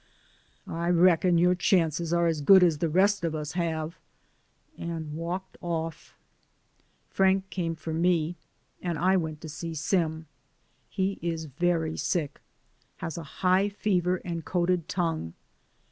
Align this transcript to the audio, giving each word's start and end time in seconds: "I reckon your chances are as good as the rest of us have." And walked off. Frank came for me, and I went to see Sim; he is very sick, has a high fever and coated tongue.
"I 0.65 0.89
reckon 0.89 1.37
your 1.37 1.53
chances 1.53 2.11
are 2.11 2.25
as 2.25 2.41
good 2.41 2.63
as 2.63 2.79
the 2.79 2.89
rest 2.89 3.23
of 3.23 3.35
us 3.35 3.51
have." 3.51 3.99
And 4.75 5.13
walked 5.13 5.59
off. 5.61 6.15
Frank 7.11 7.51
came 7.51 7.75
for 7.75 7.93
me, 7.93 8.35
and 8.81 8.97
I 8.97 9.15
went 9.15 9.41
to 9.41 9.47
see 9.49 9.75
Sim; 9.75 10.25
he 10.89 11.19
is 11.21 11.45
very 11.45 11.97
sick, 11.97 12.41
has 12.97 13.15
a 13.15 13.21
high 13.45 13.69
fever 13.69 14.15
and 14.25 14.43
coated 14.43 14.89
tongue. 14.89 15.35